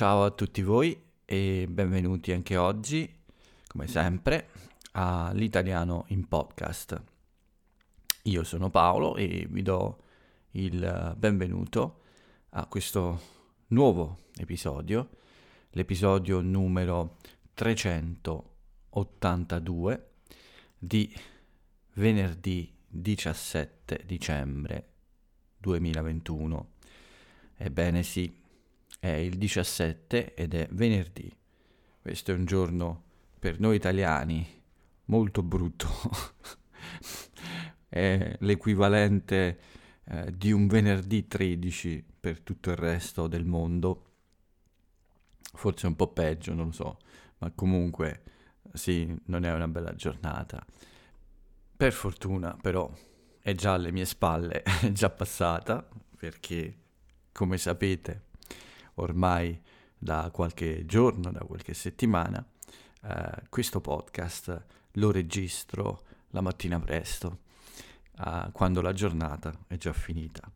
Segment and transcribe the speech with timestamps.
[0.00, 3.06] Ciao a tutti voi e benvenuti anche oggi,
[3.66, 4.48] come sempre,
[4.92, 6.98] all'Italiano in podcast.
[8.22, 10.02] Io sono Paolo e vi do
[10.52, 12.00] il benvenuto
[12.52, 13.20] a questo
[13.66, 15.10] nuovo episodio,
[15.72, 17.18] l'episodio numero
[17.52, 20.10] 382
[20.78, 21.14] di
[21.96, 24.92] venerdì 17 dicembre
[25.58, 26.70] 2021.
[27.58, 28.39] Ebbene sì,
[29.00, 31.34] è il 17 ed è venerdì.
[32.00, 33.04] Questo è un giorno
[33.38, 34.46] per noi italiani
[35.06, 35.88] molto brutto.
[37.88, 39.60] è l'equivalente
[40.04, 44.04] eh, di un venerdì 13 per tutto il resto del mondo.
[45.52, 46.98] Forse un po' peggio, non lo so,
[47.38, 48.22] ma comunque
[48.74, 50.64] sì, non è una bella giornata.
[51.76, 52.92] Per fortuna però
[53.40, 56.76] è già alle mie spalle, è già passata, perché
[57.32, 58.28] come sapete
[59.00, 59.60] ormai
[59.96, 62.44] da qualche giorno, da qualche settimana,
[63.02, 67.40] eh, questo podcast lo registro la mattina presto,
[68.24, 70.50] eh, quando la giornata è già finita.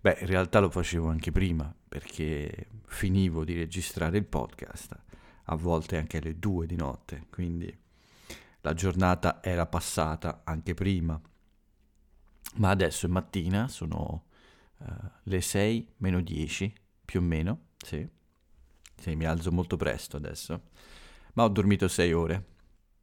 [0.00, 4.96] Beh, in realtà lo facevo anche prima, perché finivo di registrare il podcast,
[5.44, 7.76] a volte anche alle due di notte, quindi
[8.60, 11.20] la giornata era passata anche prima.
[12.56, 14.24] Ma adesso è mattina, sono
[14.78, 14.84] uh,
[15.24, 16.74] le 6 meno 10
[17.08, 18.06] più o meno, sì.
[19.00, 20.64] Sì, mi alzo molto presto adesso,
[21.32, 22.44] ma ho dormito 6 ore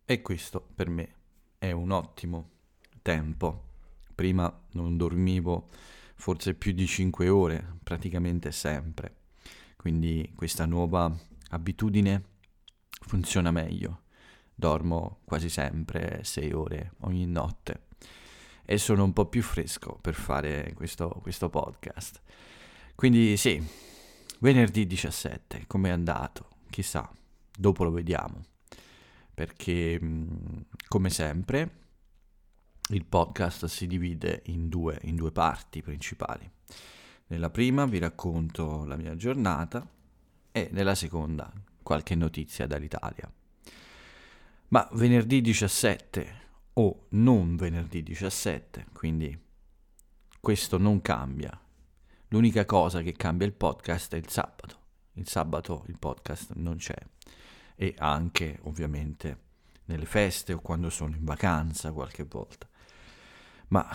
[0.05, 1.15] e questo per me
[1.57, 2.51] è un ottimo
[3.01, 3.63] tempo.
[4.13, 5.69] Prima non dormivo
[6.13, 9.15] forse più di 5 ore, praticamente sempre.
[9.75, 11.11] Quindi questa nuova
[11.49, 12.23] abitudine
[12.89, 14.03] funziona meglio
[14.53, 17.87] dormo quasi sempre 6 ore ogni notte
[18.63, 22.21] e sono un po' più fresco per fare questo, questo podcast.
[22.95, 23.61] Quindi sì,
[24.39, 26.49] venerdì 17, com'è andato?
[26.69, 27.09] Chissà,
[27.57, 28.43] dopo lo vediamo.
[29.33, 29.99] Perché
[30.87, 31.83] come sempre
[32.89, 36.49] il podcast si divide in due, in due parti principali.
[37.27, 39.87] Nella prima vi racconto la mia giornata
[40.51, 41.51] e nella seconda
[41.81, 43.31] qualche notizia dall'Italia.
[44.69, 46.43] Ma venerdì 17
[46.73, 49.37] o non venerdì 17, quindi
[50.39, 51.59] questo non cambia.
[52.29, 54.79] L'unica cosa che cambia il podcast è il sabato.
[55.13, 56.97] Il sabato il podcast non c'è.
[57.75, 59.43] E anche ovviamente
[59.85, 62.67] nelle feste o quando sono in vacanza qualche volta.
[63.69, 63.87] Ma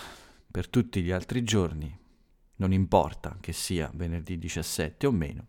[0.51, 1.97] per tutti gli altri giorni,
[2.57, 5.47] non importa che sia venerdì 17 o meno,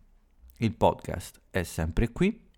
[0.58, 2.50] il podcast è sempre qui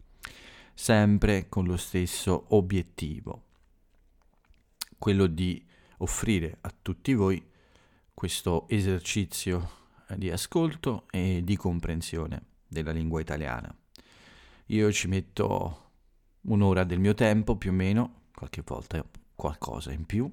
[0.75, 3.45] sempre con lo stesso obiettivo,
[4.99, 5.65] quello di
[5.99, 7.43] offrire a tutti voi
[8.13, 9.83] questo esercizio
[10.17, 13.75] di ascolto e di comprensione della lingua italiana.
[14.67, 15.91] Io ci metto
[16.43, 19.05] un'ora del mio tempo più o meno, qualche volta
[19.35, 20.31] qualcosa in più,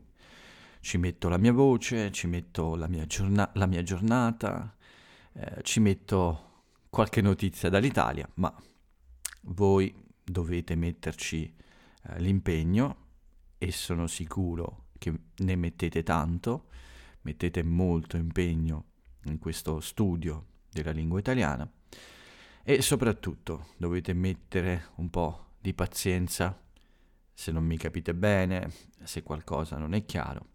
[0.80, 4.76] ci metto la mia voce, ci metto la mia, giorna- la mia giornata,
[5.34, 8.54] eh, ci metto qualche notizia dall'Italia, ma
[9.44, 9.94] voi
[10.24, 11.56] dovete metterci
[12.04, 12.98] eh, l'impegno
[13.58, 16.70] e sono sicuro che ne mettete tanto,
[17.22, 18.91] mettete molto impegno
[19.26, 21.70] in questo studio della lingua italiana.
[22.64, 26.60] E soprattutto dovete mettere un po' di pazienza.
[27.34, 28.72] Se non mi capite bene,
[29.04, 30.50] se qualcosa non è chiaro,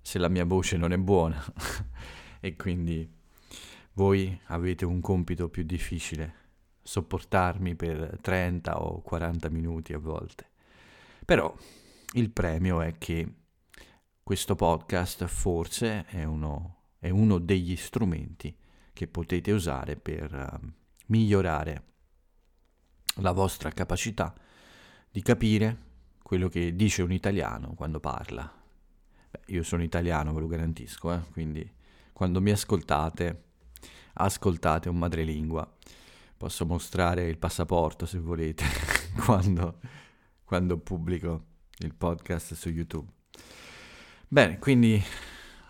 [0.00, 1.42] se la mia voce non è buona.
[2.44, 3.08] E quindi
[3.92, 6.34] voi avete un compito più difficile
[6.82, 10.50] sopportarmi per 30 o 40 minuti a volte.
[11.24, 11.54] Però
[12.14, 13.32] il premio è che
[14.22, 18.56] questo podcast forse è uno, è uno degli strumenti
[18.92, 20.66] che potete usare per uh,
[21.06, 21.82] migliorare
[23.16, 24.32] la vostra capacità
[25.10, 25.90] di capire
[26.22, 28.48] quello che dice un italiano quando parla.
[29.30, 31.20] Beh, io sono italiano, ve lo garantisco, eh?
[31.32, 31.68] quindi
[32.12, 33.42] quando mi ascoltate,
[34.12, 35.68] ascoltate un madrelingua
[36.36, 38.64] Posso mostrare il passaporto se volete
[39.26, 39.78] quando,
[40.44, 41.46] quando pubblico
[41.78, 43.08] il podcast su YouTube.
[44.26, 45.02] Bene, quindi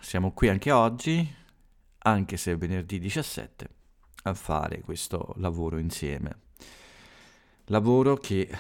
[0.03, 1.35] siamo qui anche oggi,
[1.99, 3.69] anche se è venerdì 17,
[4.25, 6.41] a fare questo lavoro insieme.
[7.67, 8.51] Lavoro che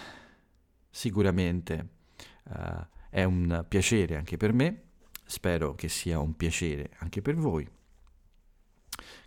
[0.88, 1.88] sicuramente
[2.44, 4.82] uh, è un piacere anche per me,
[5.24, 7.68] spero che sia un piacere anche per voi,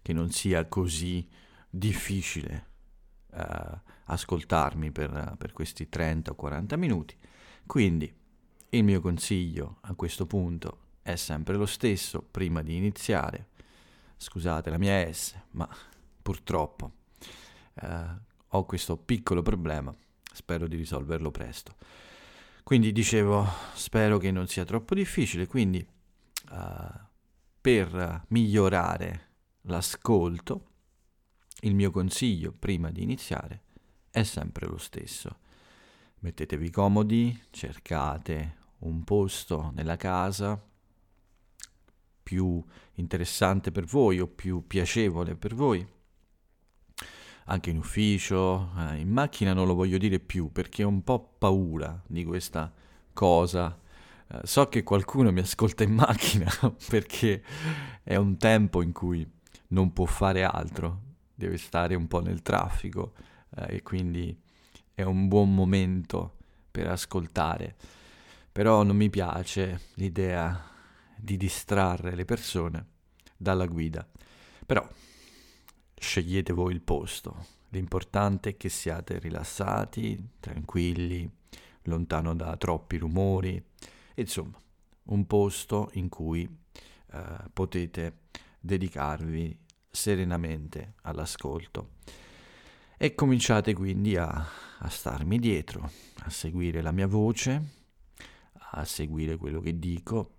[0.02, 1.28] che non sia così
[1.70, 2.68] difficile
[3.32, 7.18] uh, ascoltarmi per, per questi 30 o 40 minuti.
[7.66, 8.12] Quindi
[8.70, 13.50] il mio consiglio a questo punto è sempre lo stesso prima di iniziare.
[14.18, 15.69] Scusate la mia S, ma
[16.19, 16.94] purtroppo
[17.75, 17.88] uh,
[18.48, 19.96] ho questo piccolo problema,
[20.34, 21.75] spero di risolverlo presto.
[22.63, 25.86] Quindi dicevo, spero che non sia troppo difficile, quindi
[26.50, 27.00] uh,
[27.62, 29.28] per migliorare
[29.62, 30.69] l'ascolto,
[31.60, 33.62] il mio consiglio prima di iniziare
[34.10, 35.38] è sempre lo stesso.
[36.22, 40.60] Mettetevi comodi, cercate un posto nella casa
[42.25, 42.60] più
[42.95, 45.88] interessante per voi o più piacevole per voi.
[47.45, 51.36] Anche in ufficio, eh, in macchina non lo voglio dire più perché ho un po'
[51.38, 52.74] paura di questa
[53.13, 53.80] cosa.
[54.27, 56.50] Eh, so che qualcuno mi ascolta in macchina
[56.89, 57.44] perché
[58.01, 59.30] è un tempo in cui
[59.68, 61.01] non può fare altro,
[61.36, 63.13] deve stare un po' nel traffico
[63.56, 64.36] eh, e quindi
[64.95, 66.38] è un buon momento
[66.72, 67.75] per ascoltare.
[68.51, 70.74] Però non mi piace l'idea
[71.25, 72.86] di distrarre le persone
[73.36, 74.07] dalla guida.
[74.66, 74.88] Però
[75.94, 77.48] scegliete voi il posto.
[77.69, 81.30] L'importante è che siate rilassati, tranquilli,
[81.83, 83.62] lontano da troppi rumori.
[84.16, 84.57] Insomma,
[85.06, 86.48] un posto in cui
[87.12, 88.19] eh, potete
[88.60, 89.60] dedicarvi
[89.92, 91.94] serenamente all'ascolto.
[92.98, 97.62] E cominciate quindi a, a starmi dietro, a seguire la mia voce,
[98.72, 100.35] a seguire quello che dico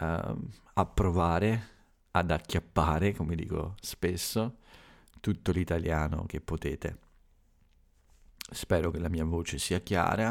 [0.00, 1.76] uh, a provare
[2.12, 4.58] ad acchiappare, come dico spesso,
[5.20, 6.98] tutto l'italiano che potete.
[8.50, 10.30] Spero che la mia voce sia chiara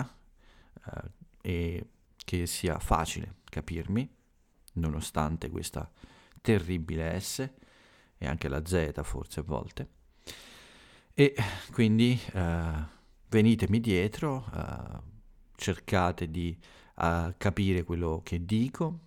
[0.86, 1.10] uh,
[1.42, 4.10] e che sia facile capirmi,
[4.74, 5.90] nonostante questa
[6.42, 7.50] terribile S
[8.18, 9.90] e anche la Z forse a volte.
[11.14, 11.36] E
[11.72, 12.84] quindi uh,
[13.30, 15.02] venitemi dietro, uh,
[15.56, 16.58] cercate di
[17.38, 19.07] capire quello che dico,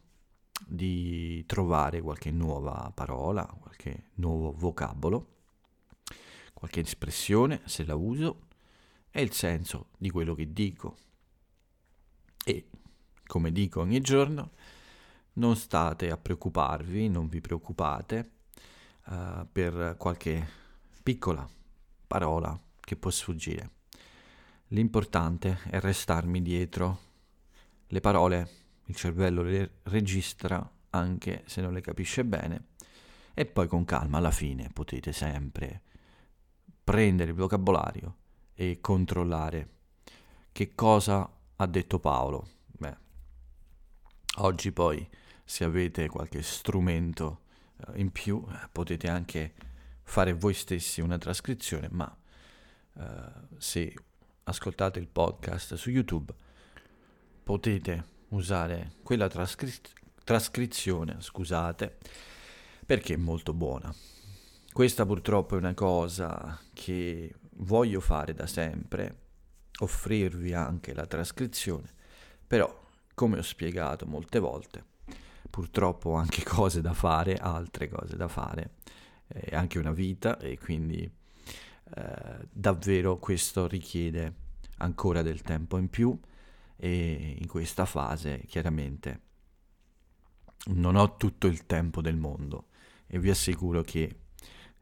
[0.66, 5.26] di trovare qualche nuova parola, qualche nuovo vocabolo,
[6.54, 8.48] qualche espressione se la uso
[9.10, 10.96] e il senso di quello che dico.
[12.44, 12.68] E,
[13.26, 14.50] come dico ogni giorno,
[15.34, 18.30] non state a preoccuparvi, non vi preoccupate
[19.06, 20.48] uh, per qualche
[21.02, 21.48] piccola
[22.06, 23.70] parola che può sfuggire.
[24.68, 26.98] L'importante è restarmi dietro
[27.88, 28.59] le parole
[28.90, 32.66] il cervello le registra anche se non le capisce bene
[33.34, 35.82] e poi con calma alla fine potete sempre
[36.82, 38.16] prendere il vocabolario
[38.52, 39.68] e controllare
[40.52, 42.48] che cosa ha detto Paolo.
[42.66, 42.96] Beh,
[44.38, 45.08] oggi poi
[45.44, 47.42] se avete qualche strumento
[47.76, 49.54] eh, in più eh, potete anche
[50.02, 52.18] fare voi stessi una trascrizione, ma
[52.94, 53.02] uh,
[53.58, 53.94] se
[54.42, 56.34] ascoltate il podcast su YouTube
[57.44, 59.72] potete usare quella trascri-
[60.24, 61.98] trascrizione, scusate,
[62.84, 63.92] perché è molto buona.
[64.72, 69.18] Questa purtroppo è una cosa che voglio fare da sempre,
[69.80, 71.88] offrirvi anche la trascrizione,
[72.46, 74.84] però come ho spiegato molte volte,
[75.48, 78.74] purtroppo ho anche cose da fare, altre cose da fare,
[79.28, 84.34] eh, anche una vita e quindi eh, davvero questo richiede
[84.78, 86.18] ancora del tempo in più
[86.82, 89.20] e in questa fase chiaramente
[90.68, 92.68] non ho tutto il tempo del mondo
[93.06, 94.16] e vi assicuro che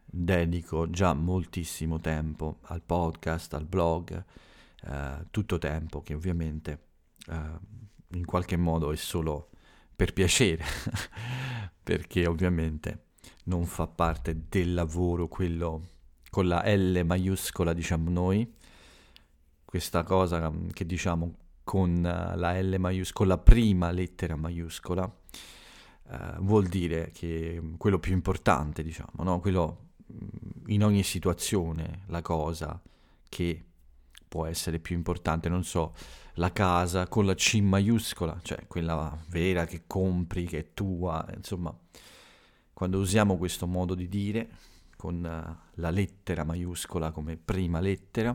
[0.05, 4.25] dedico già moltissimo tempo al podcast, al blog,
[4.85, 6.83] eh, tutto tempo che ovviamente
[7.27, 7.59] eh,
[8.13, 9.51] in qualche modo è solo
[9.97, 10.65] per piacere,
[11.83, 13.07] perché ovviamente
[13.45, 15.89] non fa parte del lavoro quello
[16.31, 18.55] con la L maiuscola, diciamo noi,
[19.65, 26.67] questa cosa che diciamo con eh, la L maiuscola, la prima lettera maiuscola, uh, vuol
[26.67, 29.39] dire che quello più importante, diciamo, no?
[29.39, 32.81] quello mm, in ogni situazione, la cosa
[33.29, 33.65] che
[34.27, 35.95] può essere più importante, non so,
[36.37, 41.77] la casa con la C maiuscola, cioè quella vera che compri, che è tua, insomma,
[42.73, 44.49] quando usiamo questo modo di dire
[44.97, 48.35] con uh, la lettera maiuscola come prima lettera,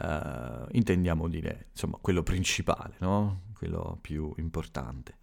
[0.00, 3.42] uh, intendiamo dire insomma quello principale, no?
[3.54, 5.16] quello più importante.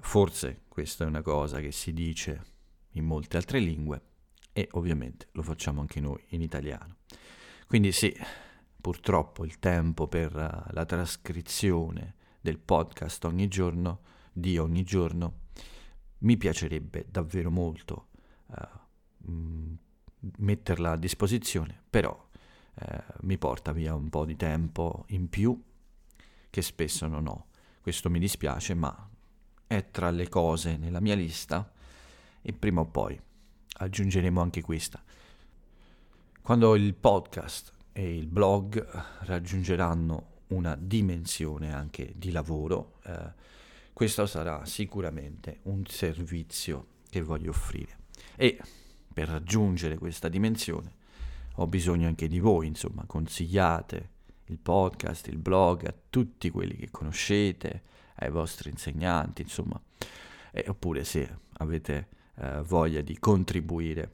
[0.00, 2.42] Forse questa è una cosa che si dice
[2.92, 4.02] in molte altre lingue
[4.52, 6.96] e ovviamente lo facciamo anche noi in italiano.
[7.66, 8.14] Quindi sì,
[8.80, 14.00] purtroppo il tempo per uh, la trascrizione del podcast ogni giorno,
[14.32, 15.46] di ogni giorno,
[16.18, 18.08] mi piacerebbe davvero molto
[18.46, 19.76] uh,
[20.38, 22.27] metterla a disposizione, però
[22.80, 25.60] eh, mi porta via un po' di tempo in più
[26.50, 27.46] che spesso non ho.
[27.80, 29.08] Questo mi dispiace, ma
[29.66, 31.70] è tra le cose nella mia lista
[32.40, 33.20] e prima o poi
[33.80, 35.02] aggiungeremo anche questa.
[36.40, 38.86] Quando il podcast e il blog
[39.20, 43.32] raggiungeranno una dimensione anche di lavoro, eh,
[43.92, 47.98] questo sarà sicuramente un servizio che voglio offrire.
[48.36, 48.58] E
[49.12, 50.97] per raggiungere questa dimensione
[51.60, 54.10] ho bisogno anche di voi, insomma, consigliate
[54.46, 57.82] il podcast, il blog a tutti quelli che conoscete,
[58.20, 59.80] ai vostri insegnanti, insomma,
[60.52, 64.12] e, oppure se avete eh, voglia di contribuire,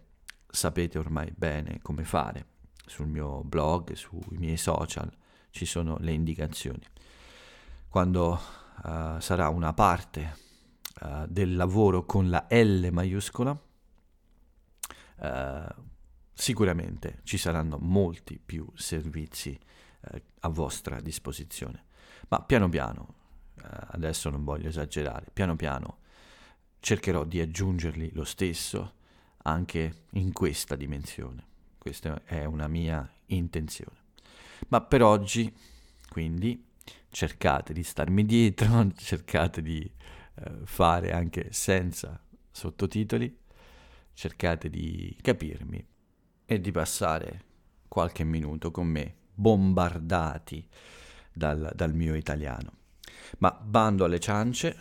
[0.49, 2.47] sapete ormai bene come fare.
[2.87, 5.11] Sul mio blog, sui miei social
[5.51, 6.83] ci sono le indicazioni.
[7.89, 8.41] Quando
[8.83, 10.37] uh, sarà una parte
[11.01, 13.59] uh, del lavoro con la L maiuscola,
[15.17, 15.83] uh,
[16.35, 19.59] sicuramente ci saranno molti più servizi
[20.41, 21.85] a vostra disposizione.
[22.29, 23.15] Ma piano piano,
[23.89, 25.99] adesso non voglio esagerare, piano piano
[26.81, 28.97] cercherò di aggiungerli lo stesso
[29.45, 31.47] anche in questa dimensione.
[31.79, 34.03] Questa è una mia intenzione.
[34.69, 35.55] Ma per oggi,
[36.09, 36.63] quindi,
[37.09, 43.35] cercate di starmi dietro, cercate di eh, fare anche senza sottotitoli,
[44.13, 45.87] cercate di capirmi
[46.47, 47.43] e di passare
[47.89, 50.67] qualche minuto con me, bombardati
[51.33, 52.73] dal, dal mio italiano.
[53.39, 54.77] Ma bando alle ciance,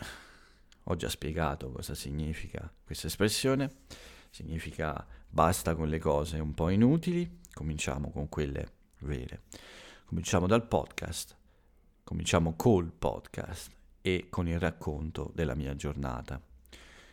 [0.84, 3.82] ho già spiegato cosa significa questa espressione.
[4.30, 9.42] Significa basta con le cose un po' inutili, cominciamo con quelle vere.
[10.06, 11.36] Cominciamo dal podcast,
[12.02, 13.70] cominciamo col podcast
[14.02, 16.40] e con il racconto della mia giornata,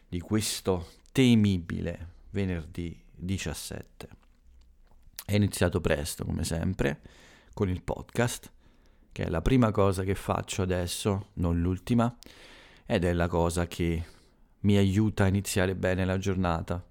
[0.07, 4.20] di questo temibile venerdì 17.
[5.25, 7.01] È iniziato presto, come sempre,
[7.53, 8.51] con il podcast,
[9.11, 12.13] che è la prima cosa che faccio adesso, non l'ultima,
[12.85, 14.05] ed è la cosa che
[14.61, 16.83] mi aiuta a iniziare bene la giornata.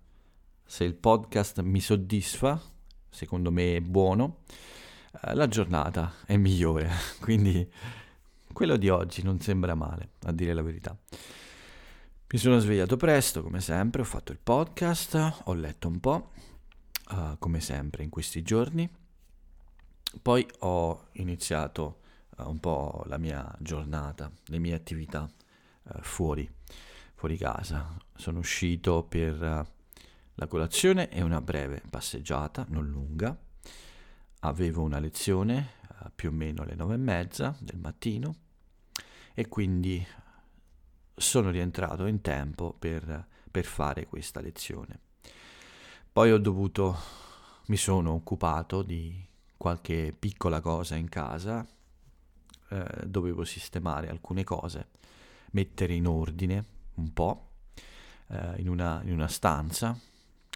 [0.65, 2.61] Se il podcast mi soddisfa,
[3.09, 4.39] secondo me è buono,
[5.23, 6.91] eh, la giornata è migliore.
[7.21, 7.69] Quindi
[8.53, 10.97] quello di oggi non sembra male, a dire la verità.
[12.33, 16.31] Mi sono svegliato presto, come sempre, ho fatto il podcast, ho letto un po',
[17.11, 18.89] uh, come sempre in questi giorni.
[20.23, 22.01] Poi ho iniziato
[22.37, 25.31] uh, un po' la mia giornata, le mie attività
[25.85, 26.49] eh, fuori,
[27.15, 27.97] fuori casa.
[28.15, 29.39] Sono uscito per
[30.35, 33.37] la colazione e una breve passeggiata, non lunga.
[34.41, 35.79] Avevo una lezione
[36.15, 38.35] più o meno alle nove e mezza del mattino
[39.35, 40.07] e quindi
[41.15, 45.10] sono rientrato in tempo per, per fare questa lezione.
[46.13, 46.97] Poi ho dovuto,
[47.67, 49.25] mi sono occupato di
[49.57, 51.65] qualche piccola cosa in casa,
[52.69, 54.89] eh, dovevo sistemare alcune cose
[55.53, 56.65] mettere in ordine
[56.95, 57.51] un po'
[58.27, 59.97] eh, in, una, in una stanza,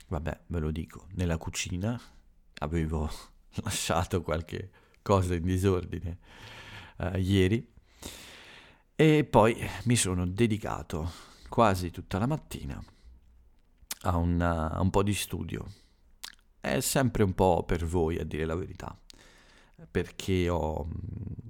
[0.09, 2.01] vabbè ve lo dico, nella cucina
[2.59, 3.09] avevo
[3.63, 4.71] lasciato qualche
[5.03, 6.19] cosa in disordine
[6.97, 7.73] eh, ieri.
[8.97, 11.13] E poi mi sono dedicato
[11.49, 12.85] quasi tutta la mattina
[14.05, 15.67] a, una, a un po' di studio.
[16.61, 18.97] È sempre un po' per voi a dire la verità,
[19.91, 20.89] perché ho,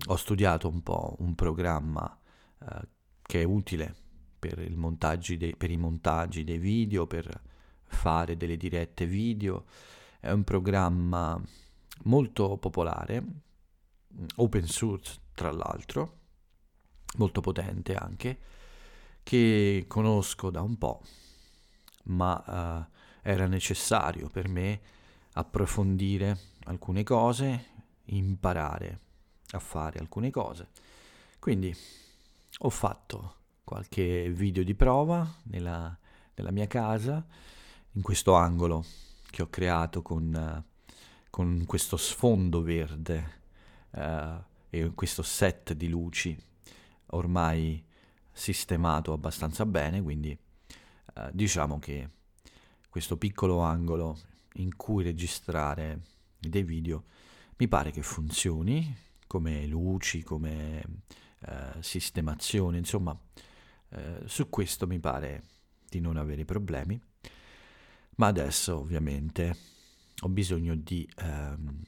[0.07, 2.19] ho studiato un po' un programma
[2.61, 2.89] eh,
[3.23, 3.95] che è utile
[4.39, 7.43] per, dei, per i montaggi dei video, per
[7.85, 9.65] fare delle dirette video.
[10.19, 11.41] È un programma
[12.05, 13.23] molto popolare,
[14.37, 16.19] open source tra l'altro,
[17.17, 18.39] molto potente anche,
[19.23, 21.03] che conosco da un po',
[22.05, 24.81] ma uh, era necessario per me
[25.35, 27.67] approfondire alcune cose,
[28.07, 29.01] imparare
[29.51, 30.69] a fare alcune cose.
[31.39, 31.75] Quindi
[32.59, 35.97] ho fatto qualche video di prova nella,
[36.35, 37.25] nella mia casa,
[37.93, 38.85] in questo angolo
[39.31, 40.65] che ho creato con,
[41.31, 43.41] con questo sfondo verde
[43.91, 46.37] uh, e questo set di luci
[47.07, 47.83] ormai
[48.33, 50.37] sistemato abbastanza bene, quindi
[51.15, 52.09] uh, diciamo che
[52.89, 54.19] questo piccolo angolo
[54.55, 56.01] in cui registrare
[56.39, 57.05] dei video
[57.57, 60.83] mi pare che funzioni come luci, come
[61.41, 63.19] eh, sistemazione, insomma,
[63.91, 65.43] eh, su questo mi pare
[65.89, 67.01] di non avere problemi,
[68.17, 69.57] ma adesso ovviamente
[70.21, 71.83] ho bisogno di ehm,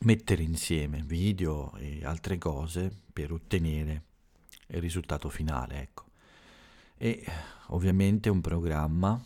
[0.00, 4.04] mettere insieme video e altre cose per ottenere
[4.68, 6.05] il risultato finale, ecco.
[6.98, 7.24] E
[7.68, 9.22] ovviamente un programma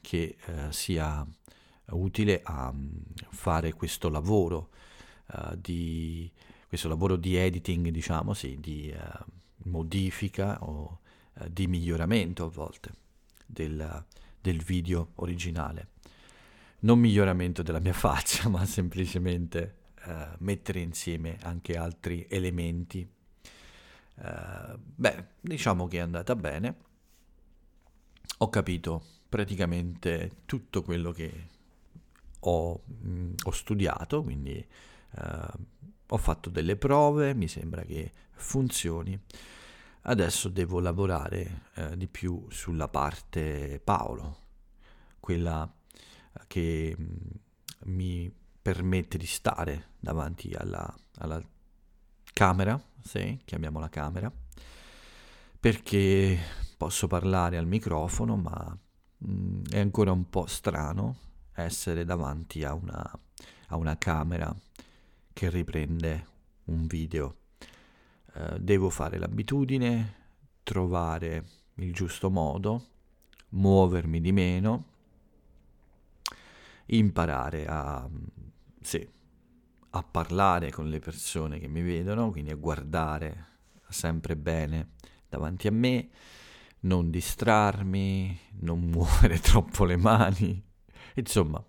[0.00, 1.26] che eh, sia
[1.90, 2.90] utile a mm,
[3.30, 4.70] fare questo lavoro
[5.32, 6.30] uh, di
[6.66, 11.00] questo lavoro di editing, diciamo, sì, di uh, modifica o
[11.34, 12.92] uh, di miglioramento a volte
[13.46, 14.04] del,
[14.40, 15.88] del video originale.
[16.80, 23.06] non miglioramento della mia faccia, ma semplicemente uh, mettere insieme anche altri elementi.
[24.14, 26.76] Uh, beh, diciamo che è andata bene.
[28.38, 31.48] Ho capito praticamente tutto quello che
[32.40, 34.64] ho, mh, mm, ho studiato, quindi
[35.16, 35.64] uh,
[36.08, 39.18] ho fatto delle prove, mi sembra che funzioni.
[40.04, 44.38] Adesso devo lavorare eh, di più sulla parte Paolo,
[45.20, 45.72] quella
[46.48, 51.42] che mh, mm, mi permette di stare davanti alla, alla
[52.32, 54.32] camera, sì, chiamiamola camera,
[55.60, 56.38] perché
[56.76, 58.76] posso parlare al microfono, ma
[59.18, 61.16] mh, mm, è ancora un po' strano
[61.54, 63.18] essere davanti a una,
[63.68, 64.54] a una camera
[65.32, 66.26] che riprende
[66.64, 67.36] un video.
[68.34, 70.14] Eh, devo fare l'abitudine,
[70.62, 71.44] trovare
[71.76, 72.86] il giusto modo,
[73.50, 74.84] muovermi di meno,
[76.86, 78.08] imparare a,
[78.80, 79.08] sì,
[79.94, 83.46] a parlare con le persone che mi vedono, quindi a guardare
[83.88, 84.92] sempre bene
[85.28, 86.08] davanti a me,
[86.80, 90.62] non distrarmi, non muovere troppo le mani,
[91.14, 91.62] insomma,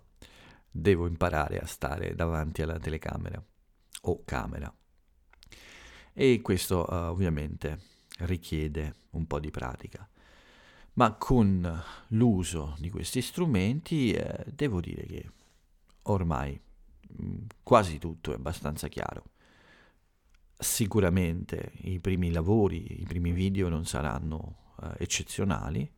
[0.70, 3.42] devo imparare a stare davanti alla telecamera
[4.02, 4.74] o camera
[6.14, 7.80] e questo uh, ovviamente
[8.20, 10.08] richiede un po' di pratica.
[10.94, 15.30] Ma con l'uso di questi strumenti eh, devo dire che
[16.02, 16.58] ormai
[17.62, 19.30] quasi tutto è abbastanza chiaro.
[20.56, 25.90] Sicuramente i primi lavori, i primi video non saranno uh, eccezionali,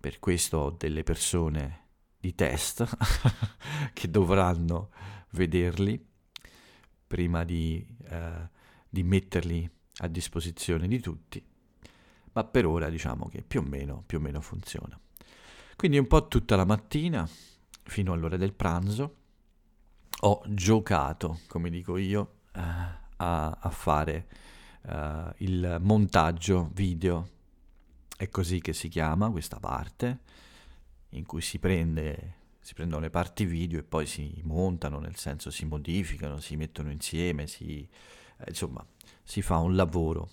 [0.00, 1.82] per questo ho delle persone
[2.18, 2.88] di test
[3.92, 4.90] che dovranno
[5.30, 6.02] vederli
[7.06, 8.48] prima di uh,
[8.94, 11.44] di metterli a disposizione di tutti,
[12.32, 14.98] ma per ora diciamo che più o meno, più o meno funziona.
[15.74, 17.28] Quindi un po' tutta la mattina,
[17.82, 19.16] fino all'ora del pranzo,
[20.26, 22.20] ho giocato, come dico io,
[22.54, 22.60] uh,
[23.16, 24.26] a, a, fare
[24.82, 27.28] uh, il montaggio video.
[28.16, 30.20] È così che si chiama questa parte,
[31.10, 35.50] in cui si prende si prendono le parti video e poi si montano, nel senso
[35.50, 37.86] si modificano, si mettono insieme, si,
[38.38, 38.82] eh, insomma,
[39.22, 40.30] si fa un lavoro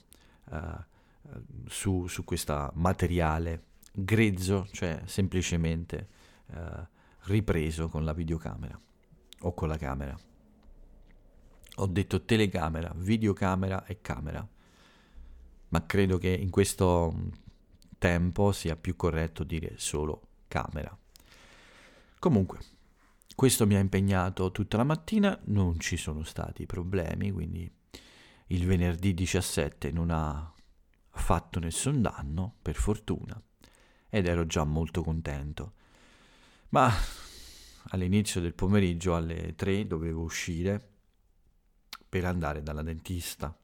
[0.49, 0.85] eh,
[1.67, 6.07] su, su questo materiale grezzo, cioè semplicemente
[6.53, 6.87] eh,
[7.23, 8.79] ripreso con la videocamera
[9.41, 10.17] o con la camera.
[11.75, 14.47] Ho detto telecamera, videocamera e camera,
[15.69, 17.13] ma credo che in questo
[17.97, 20.95] tempo sia più corretto dire solo camera.
[22.19, 22.59] Comunque,
[23.35, 27.71] questo mi ha impegnato tutta la mattina, non ci sono stati problemi, quindi
[28.47, 30.53] il venerdì 17 non ha
[31.09, 33.41] fatto nessun danno, per fortuna,
[34.09, 35.73] ed ero già molto contento.
[36.69, 36.91] Ma
[37.89, 40.89] all'inizio del pomeriggio alle 3 dovevo uscire
[42.07, 43.55] per andare dalla dentista.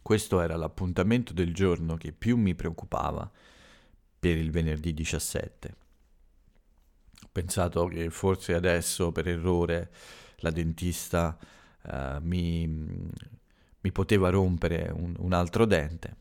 [0.00, 3.30] Questo era l'appuntamento del giorno che più mi preoccupava
[4.18, 5.76] per il venerdì 17.
[7.22, 9.90] Ho pensato che forse adesso per errore
[10.38, 11.38] la dentista
[11.82, 13.10] uh, mi
[13.82, 16.16] mi poteva rompere un, un altro dente,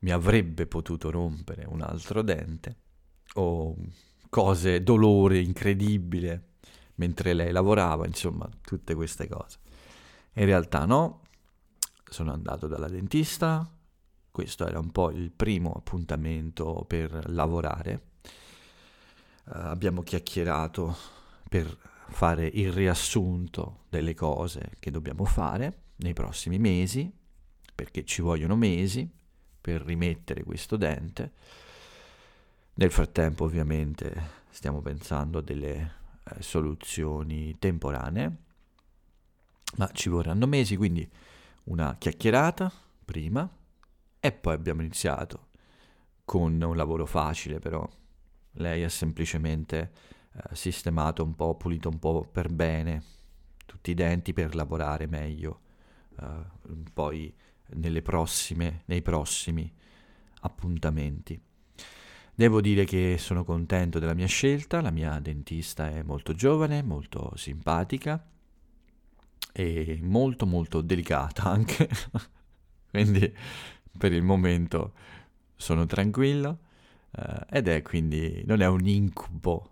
[0.00, 2.76] mi avrebbe potuto rompere un altro dente,
[3.34, 3.76] o
[4.34, 6.54] cose, dolore incredibile
[6.96, 9.58] mentre lei lavorava, insomma, tutte queste cose.
[10.32, 11.20] In realtà no,
[12.04, 13.64] sono andato dalla dentista,
[14.32, 18.06] questo era un po' il primo appuntamento per lavorare.
[19.44, 20.96] Uh, abbiamo chiacchierato
[21.48, 27.08] per fare il riassunto delle cose che dobbiamo fare nei prossimi mesi,
[27.72, 29.08] perché ci vogliono mesi
[29.60, 31.34] per rimettere questo dente.
[32.76, 35.92] Nel frattempo ovviamente stiamo pensando a delle
[36.24, 38.36] eh, soluzioni temporanee,
[39.76, 41.08] ma ci vorranno mesi, quindi
[41.64, 42.72] una chiacchierata
[43.04, 43.48] prima
[44.18, 45.48] e poi abbiamo iniziato
[46.24, 47.88] con un lavoro facile però.
[48.58, 49.92] Lei ha semplicemente
[50.32, 53.02] eh, sistemato un po', pulito un po' per bene
[53.66, 55.60] tutti i denti per lavorare meglio
[56.16, 57.34] uh, poi
[58.02, 59.72] prossime, nei prossimi
[60.40, 61.40] appuntamenti.
[62.36, 67.32] Devo dire che sono contento della mia scelta, la mia dentista è molto giovane, molto
[67.36, 68.20] simpatica
[69.52, 71.88] e molto molto delicata anche,
[72.90, 73.32] quindi
[73.96, 74.94] per il momento
[75.54, 76.58] sono tranquillo
[77.12, 79.70] uh, ed è quindi non è un incubo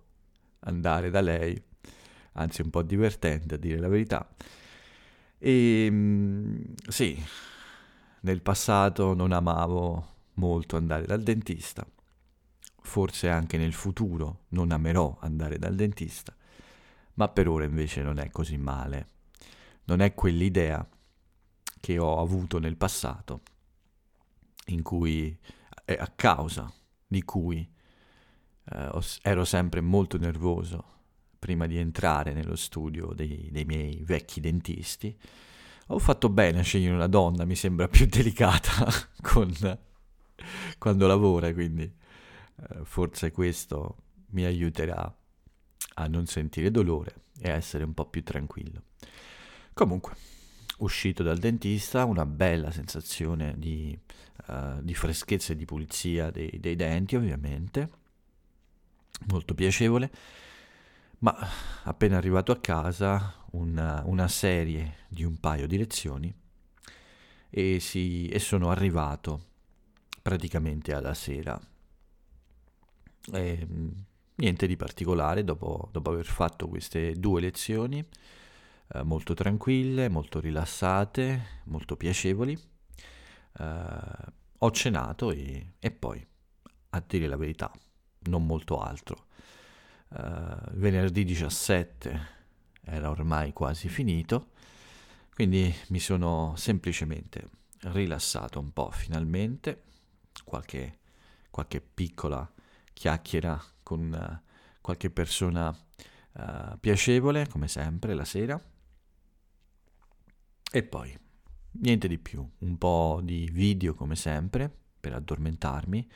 [0.61, 1.61] andare da lei,
[2.35, 4.29] anzi un po' divertente a dire la verità.
[5.38, 7.20] E ehm, sì,
[8.20, 11.85] nel passato non amavo molto andare dal dentista.
[12.83, 16.35] Forse anche nel futuro non amerò andare dal dentista,
[17.14, 19.09] ma per ora invece non è così male.
[19.85, 20.87] Non è quell'idea
[21.81, 23.40] che ho avuto nel passato,
[24.66, 25.37] in cui,
[25.85, 26.73] eh, a causa
[27.07, 27.68] di cui
[28.64, 30.85] eh, ero sempre molto nervoso
[31.38, 35.18] prima di entrare nello studio dei, dei miei vecchi dentisti.
[35.88, 38.87] Ho fatto bene a scegliere una donna, mi sembra più delicata
[39.21, 39.53] con,
[40.79, 42.01] quando lavora, quindi
[42.57, 43.97] eh, forse questo
[44.31, 45.15] mi aiuterà
[45.95, 48.83] a non sentire dolore e a essere un po' più tranquillo.
[49.75, 50.15] Comunque,
[50.79, 53.99] uscito dal dentista, una bella sensazione di,
[54.49, 57.91] uh, di freschezza e di pulizia dei, dei, denti, ovviamente,
[59.29, 60.11] molto piacevole,
[61.19, 61.37] ma
[61.85, 66.35] appena arrivato a casa una, una serie di un paio di lezioni
[67.49, 69.51] e, si, e sono arrivato
[70.21, 71.61] praticamente alla sera.
[73.31, 73.67] E,
[74.35, 78.05] niente di particolare dopo, dopo aver fatto queste due lezioni
[78.95, 82.59] eh, molto tranquille, molto rilassate, molto piacevoli.
[83.59, 86.25] Eh, ho cenato e, e, poi,
[86.91, 87.71] a dire la verità,
[88.21, 89.27] non molto altro.
[90.15, 92.41] Eh, venerdì 17
[92.85, 94.51] era ormai quasi finito,
[95.35, 97.49] quindi mi sono semplicemente
[97.85, 99.83] rilassato un po' finalmente,
[100.45, 100.99] qualche,
[101.51, 102.49] qualche piccola
[102.93, 104.51] chiacchiera con uh,
[104.81, 108.61] qualche persona uh, piacevole, come sempre, la sera.
[110.75, 111.17] E poi,
[111.73, 116.11] niente di più, un po' di video come sempre, per addormentarmi.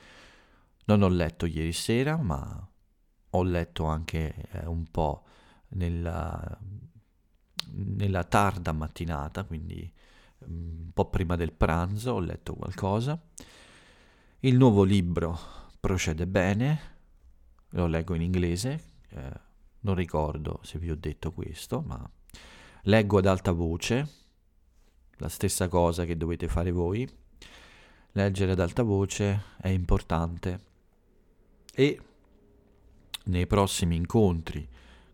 [0.87, 2.71] Non ho letto ieri sera, ma
[3.31, 5.25] ho letto anche eh, un po'
[5.71, 6.59] nella,
[7.73, 9.93] nella tarda mattinata, quindi
[10.49, 13.21] mm, un po' prima del pranzo ho letto qualcosa.
[14.41, 16.81] Il nuovo libro procede bene,
[17.71, 19.41] lo leggo in inglese, eh,
[19.83, 22.11] non ricordo se vi ho detto questo, ma
[22.83, 24.09] leggo ad alta voce
[25.19, 27.09] la stessa cosa che dovete fare voi.
[28.11, 30.61] Leggere ad alta voce è importante
[31.73, 32.01] e
[33.27, 34.69] nei prossimi incontri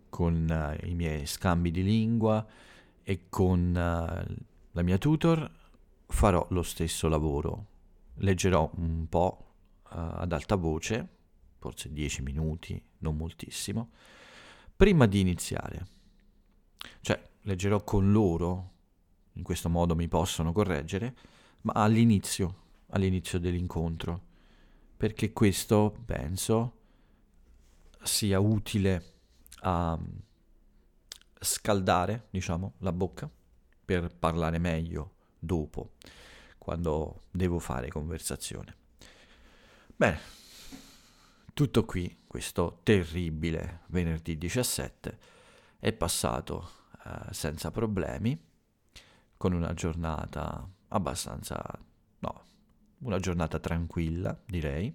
[0.09, 2.47] con uh, i miei scambi di lingua
[3.03, 5.51] e con uh, la mia tutor
[6.07, 7.67] farò lo stesso lavoro.
[8.15, 9.52] Leggerò un po'
[9.95, 11.09] ad alta voce,
[11.59, 13.91] forse 10 minuti, non moltissimo,
[14.75, 15.87] prima di iniziare.
[17.01, 18.71] Cioè, leggerò con loro
[19.35, 21.17] in questo modo mi possono correggere,
[21.63, 22.57] ma all'inizio,
[22.89, 24.31] all'inizio dell'incontro,
[24.97, 26.81] perché questo penso
[28.03, 29.15] sia utile
[29.61, 29.99] a
[31.41, 33.31] scaldare, diciamo, la bocca
[33.85, 35.93] per parlare meglio dopo,
[36.59, 38.77] quando devo fare conversazione.
[40.03, 40.19] Bene,
[41.55, 45.19] tutto qui, questo terribile venerdì 17
[45.79, 46.71] è passato
[47.05, 48.37] eh, senza problemi
[49.37, 51.63] con una giornata abbastanza,
[52.19, 52.43] no,
[52.99, 54.93] una giornata tranquilla, direi,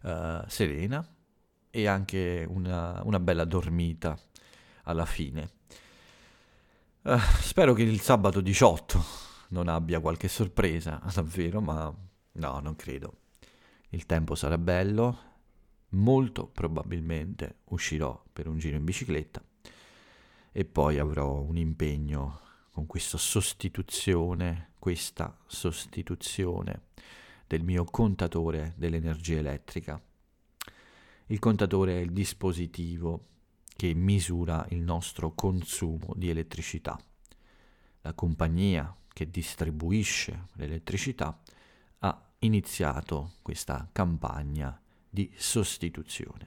[0.00, 1.06] uh, serena
[1.68, 4.18] e anche una, una, bella dormita
[4.84, 5.50] alla fine.
[7.02, 9.04] Uh, spero che il sabato 18
[9.48, 13.18] non abbia qualche sorpresa, davvero, ma no, non credo.
[13.90, 15.18] Il tempo sarà bello,
[15.90, 19.42] molto probabilmente uscirò per un giro in bicicletta
[20.52, 22.40] e poi avrò un impegno
[22.72, 26.88] con questa sostituzione, questa sostituzione
[27.46, 30.00] del mio contatore dell'energia elettrica.
[31.26, 33.26] Il contatore è il dispositivo
[33.76, 36.98] che misura il nostro consumo di elettricità.
[38.02, 41.40] La compagnia che distribuisce l'elettricità
[42.00, 46.46] ha iniziato questa campagna di sostituzione.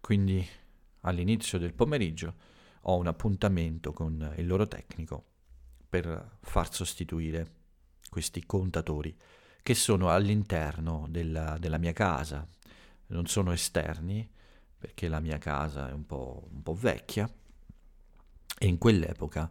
[0.00, 0.46] Quindi
[1.00, 2.34] all'inizio del pomeriggio
[2.82, 5.24] ho un appuntamento con il loro tecnico
[5.88, 7.60] per far sostituire
[8.08, 9.16] questi contatori
[9.62, 12.46] che sono all'interno della, della mia casa,
[13.08, 14.28] non sono esterni
[14.76, 17.30] perché la mia casa è un po', un po' vecchia
[18.58, 19.50] e in quell'epoca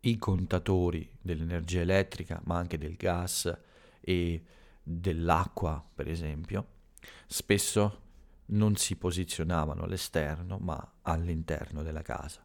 [0.00, 3.56] i contatori dell'energia elettrica, ma anche del gas
[4.00, 4.42] e
[4.90, 6.66] dell'acqua, per esempio,
[7.26, 8.06] spesso
[8.46, 12.42] non si posizionavano all'esterno, ma all'interno della casa.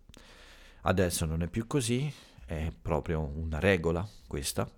[0.82, 2.12] Adesso non è più così,
[2.46, 4.70] è proprio una regola questa,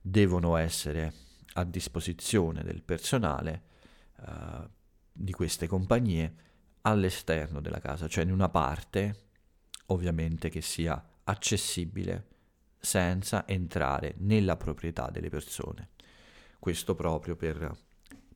[0.00, 1.12] devono essere
[1.54, 3.62] a disposizione del personale
[4.18, 4.66] uh,
[5.12, 6.34] di queste compagnie
[6.82, 9.24] all'esterno della casa, cioè in una parte
[9.86, 12.28] ovviamente che sia accessibile
[12.78, 15.90] senza entrare nella proprietà delle persone.
[16.58, 17.74] Questo proprio per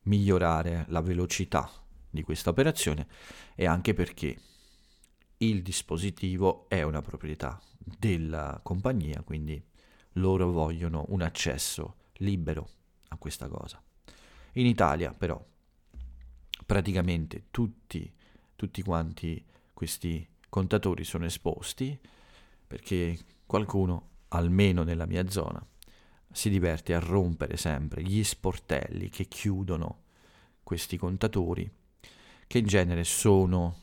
[0.03, 1.69] migliorare la velocità
[2.09, 3.07] di questa operazione
[3.55, 4.37] e anche perché
[5.37, 9.63] il dispositivo è una proprietà della compagnia, quindi
[10.13, 12.69] loro vogliono un accesso libero
[13.09, 13.81] a questa cosa.
[14.53, 15.43] In Italia però
[16.65, 18.11] praticamente tutti,
[18.55, 21.97] tutti quanti questi contatori sono esposti
[22.67, 25.65] perché qualcuno, almeno nella mia zona,
[26.31, 30.03] si diverte a rompere sempre gli sportelli che chiudono
[30.63, 31.69] questi contatori,
[32.47, 33.77] che in genere sono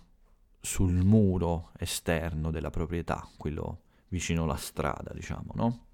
[0.61, 5.87] sul muro esterno della proprietà, quello vicino alla strada, diciamo, no?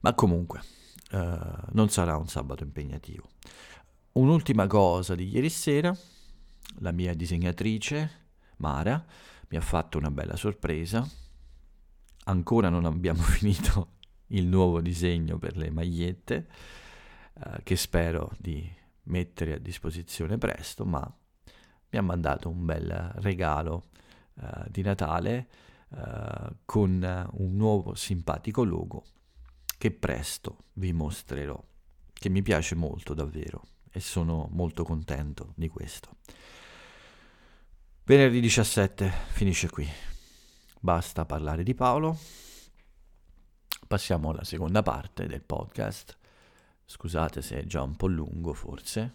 [0.00, 0.62] Ma comunque,
[1.10, 1.38] eh,
[1.72, 3.28] non sarà un sabato impegnativo.
[4.12, 5.96] Un'ultima cosa di ieri sera,
[6.80, 8.26] la mia disegnatrice,
[8.58, 9.04] Mara,
[9.48, 11.08] mi ha fatto una bella sorpresa.
[12.24, 13.96] Ancora non abbiamo finito
[14.28, 16.48] il nuovo disegno per le magliette,
[17.34, 18.70] eh, che spero di
[19.04, 21.00] mettere a disposizione presto, ma
[21.90, 23.88] mi ha mandato un bel regalo
[24.40, 25.48] eh, di Natale
[25.90, 29.04] eh, con un nuovo simpatico logo
[29.78, 31.62] che presto vi mostrerò,
[32.12, 36.16] che mi piace molto davvero e sono molto contento di questo.
[38.04, 39.88] Venerdì 17 finisce qui.
[40.80, 42.16] Basta parlare di Paolo.
[43.88, 46.18] Passiamo alla seconda parte del podcast.
[46.84, 49.14] Scusate se è già un po' lungo forse.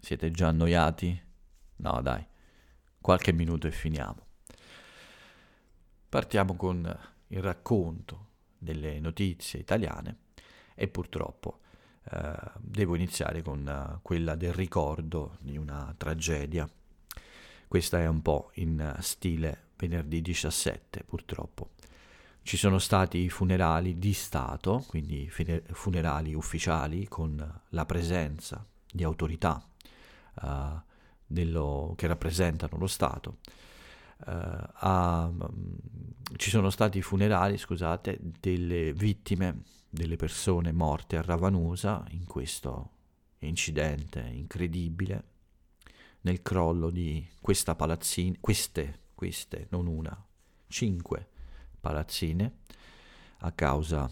[0.00, 1.20] Siete già annoiati?
[1.78, 2.24] No, dai.
[3.00, 4.26] Qualche minuto e finiamo.
[6.08, 10.18] Partiamo con il racconto delle notizie italiane
[10.76, 11.58] e purtroppo
[12.12, 16.70] eh, devo iniziare con uh, quella del ricordo di una tragedia.
[17.66, 21.70] Questa è un po' in stile venerdì 17 purtroppo.
[22.44, 25.30] Ci sono stati i funerali di Stato, quindi
[25.72, 29.66] funerali ufficiali con la presenza di autorità
[30.42, 30.78] uh,
[31.24, 33.38] dello, che rappresentano lo Stato.
[34.26, 34.30] Uh,
[34.74, 35.78] a, um,
[36.36, 42.90] ci sono stati i funerali, scusate, delle vittime delle persone morte a Ravanusa in questo
[43.38, 45.24] incidente incredibile,
[46.20, 50.14] nel crollo di questa palazzina, queste, queste, non una,
[50.68, 51.28] cinque
[51.84, 52.60] palazzine,
[53.40, 54.10] a causa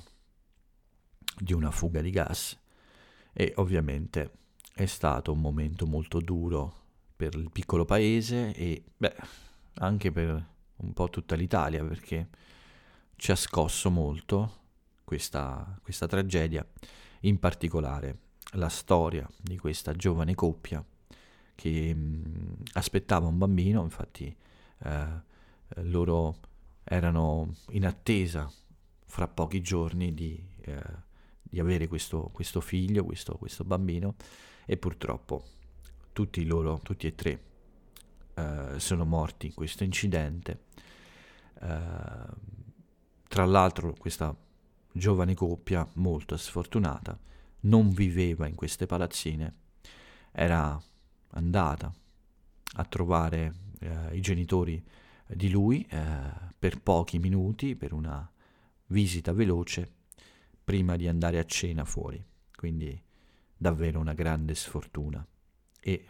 [1.38, 2.58] di una fuga di gas
[3.32, 4.32] e ovviamente
[4.74, 6.80] è stato un momento molto duro
[7.16, 9.16] per il piccolo paese e beh,
[9.76, 12.28] anche per un po' tutta l'Italia perché
[13.16, 14.60] ci ha scosso molto
[15.04, 16.66] questa, questa tragedia,
[17.20, 18.18] in particolare
[18.56, 20.84] la storia di questa giovane coppia
[21.54, 24.34] che mh, aspettava un bambino, infatti
[24.84, 25.30] eh,
[25.76, 26.36] loro
[26.84, 28.50] erano in attesa
[29.06, 30.82] fra pochi giorni di, eh,
[31.42, 34.16] di avere questo, questo, figlio, questo, questo, bambino
[34.64, 35.44] e purtroppo
[36.12, 37.42] tutti loro, tutti e tre,
[38.34, 40.64] eh, sono morti in questo incidente.
[41.60, 42.50] Eh,
[43.28, 44.34] tra l'altro questa
[44.92, 47.18] giovane coppia molto sfortunata,
[47.60, 49.54] non viveva in queste palazzine,
[50.32, 50.80] era
[51.30, 51.92] andata
[52.74, 54.82] a trovare eh, i genitori
[55.34, 55.98] di lui eh,
[56.58, 58.30] per pochi minuti, per una
[58.86, 59.90] visita veloce,
[60.62, 62.24] prima di andare a cena fuori.
[62.54, 63.00] Quindi
[63.56, 65.26] davvero una grande sfortuna
[65.80, 66.06] e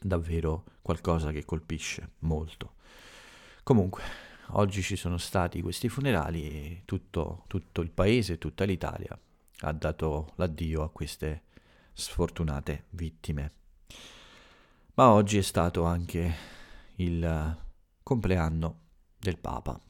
[0.00, 2.74] davvero qualcosa che colpisce molto.
[3.62, 4.02] Comunque,
[4.50, 9.18] oggi ci sono stati questi funerali e tutto, tutto il paese, tutta l'Italia
[9.60, 11.42] ha dato l'addio a queste
[11.92, 13.52] sfortunate vittime.
[14.94, 16.34] Ma oggi è stato anche
[16.96, 17.64] il
[18.06, 18.82] compleanno
[19.18, 19.80] del Papa.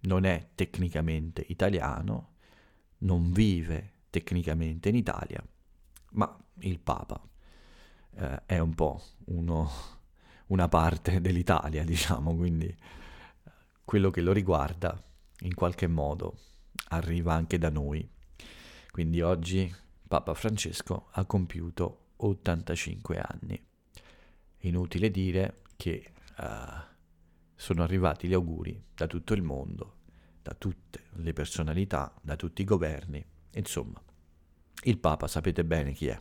[0.00, 2.34] Non è tecnicamente italiano,
[2.98, 5.42] non vive tecnicamente in Italia,
[6.10, 7.26] ma il Papa
[8.16, 9.70] eh, è un po' uno,
[10.48, 12.76] una parte dell'Italia, diciamo, quindi
[13.82, 15.02] quello che lo riguarda
[15.40, 16.36] in qualche modo
[16.88, 18.06] arriva anche da noi.
[18.90, 19.74] Quindi oggi
[20.06, 23.66] Papa Francesco ha compiuto 85 anni.
[24.64, 26.90] Inutile dire che uh,
[27.62, 29.98] sono arrivati gli auguri da tutto il mondo,
[30.42, 33.24] da tutte le personalità, da tutti i governi.
[33.52, 34.02] Insomma,
[34.82, 36.18] il Papa sapete bene chi è.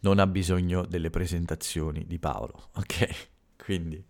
[0.00, 3.28] Non ha bisogno delle presentazioni di Paolo, ok?
[3.56, 4.04] Quindi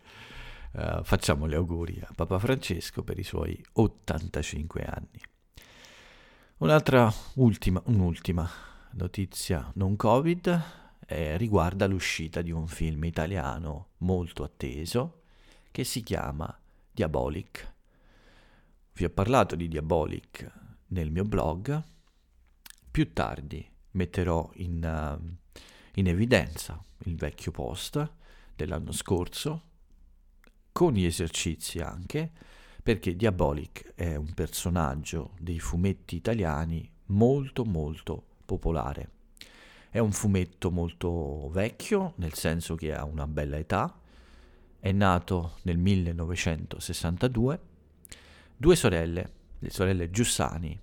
[0.72, 5.20] Uh, facciamo gli auguri a Papa Francesco per i suoi 85 anni.
[6.58, 8.46] Un'altra ultima, un'ultima
[8.90, 10.62] notizia non Covid
[11.06, 15.22] eh, riguarda l'uscita di un film italiano molto atteso
[15.76, 16.58] che si chiama
[16.90, 17.74] Diabolic.
[18.94, 20.50] Vi ho parlato di Diabolic
[20.86, 21.82] nel mio blog,
[22.90, 25.60] più tardi metterò in, uh,
[25.96, 28.10] in evidenza il vecchio post
[28.54, 29.62] dell'anno scorso,
[30.72, 32.32] con gli esercizi anche,
[32.82, 39.10] perché Diabolic è un personaggio dei fumetti italiani molto molto popolare.
[39.90, 44.00] È un fumetto molto vecchio, nel senso che ha una bella età,
[44.86, 47.60] è nato nel 1962.
[48.56, 50.78] Due sorelle, le sorelle Giussani,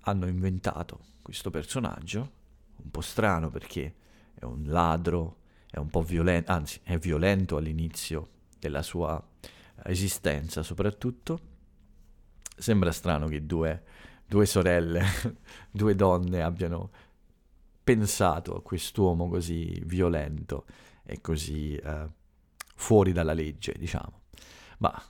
[0.00, 2.32] hanno inventato questo personaggio,
[2.76, 3.94] un po' strano perché
[4.32, 9.22] è un ladro, è un po' violento, anzi è violento all'inizio della sua
[9.84, 11.40] esistenza soprattutto.
[12.56, 13.82] Sembra strano che due,
[14.26, 15.04] due sorelle,
[15.70, 16.90] due donne abbiano
[17.84, 20.64] pensato a quest'uomo così violento
[21.04, 22.15] e così eh,
[22.76, 24.20] fuori dalla legge, diciamo.
[24.78, 25.02] Ma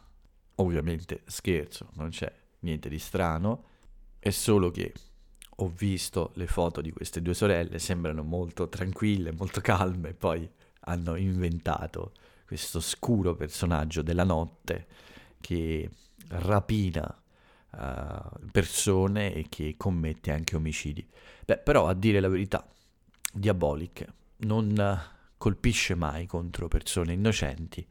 [0.57, 3.64] ovviamente scherzo, non c'è niente di strano,
[4.18, 4.92] è solo che
[5.59, 10.48] ho visto le foto di queste due sorelle, sembrano molto tranquille, molto calme, poi
[10.81, 12.12] hanno inventato
[12.46, 14.87] questo scuro personaggio della notte
[15.40, 15.90] che
[16.29, 17.22] rapina
[17.72, 21.07] uh, persone e che commette anche omicidi.
[21.44, 22.68] Beh, però a dire la verità,
[23.33, 24.05] Diabolic
[24.38, 25.00] non
[25.37, 27.87] colpisce mai contro persone innocenti.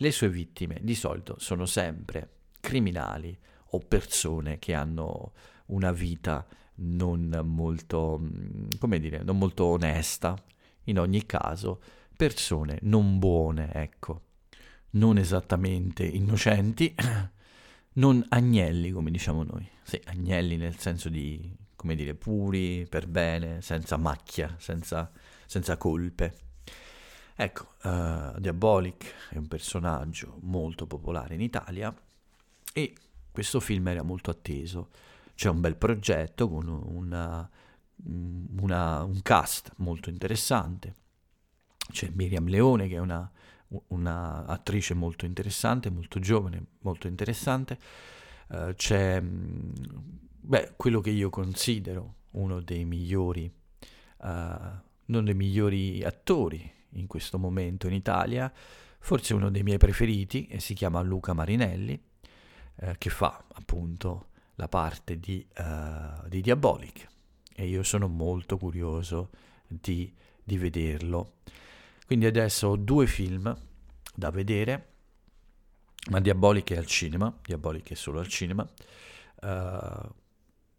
[0.00, 2.30] Le sue vittime di solito sono sempre
[2.60, 3.36] criminali
[3.70, 5.32] o persone che hanno
[5.66, 10.36] una vita non molto, mm, come dire, non molto onesta.
[10.84, 11.80] In ogni caso,
[12.16, 14.22] persone non buone, ecco,
[14.90, 16.94] non esattamente innocenti,
[17.94, 19.68] non agnelli, come diciamo noi.
[19.82, 25.10] Sì, agnelli nel senso di, come dire, puri, per bene, senza macchia, senza,
[25.46, 26.47] senza colpe.
[27.40, 31.94] Ecco, uh, Diabolic è un personaggio molto popolare in Italia
[32.72, 32.94] e
[33.30, 34.88] questo film era molto atteso.
[35.36, 37.48] C'è un bel progetto con una,
[38.58, 40.96] una, un cast molto interessante.
[41.92, 43.30] C'è Miriam Leone che è una,
[43.86, 47.78] una attrice molto interessante, molto giovane, molto interessante.
[48.48, 53.44] Uh, c'è beh, quello che io considero uno dei migliori,
[54.22, 58.52] uh, non dei migliori attori in questo momento in Italia,
[58.98, 62.00] forse uno dei miei preferiti, e si chiama Luca Marinelli,
[62.76, 67.06] eh, che fa appunto la parte di, uh, di, Diabolic.
[67.54, 69.30] E io sono molto curioso
[69.66, 71.34] di, di vederlo.
[72.06, 73.56] Quindi adesso ho due film
[74.14, 74.86] da vedere,
[76.10, 78.68] ma Diabolic è al cinema, Diabolic è solo al cinema.
[79.40, 80.08] Uh,